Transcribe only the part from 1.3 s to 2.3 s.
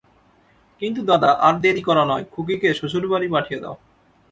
আর দেরি করা নয়,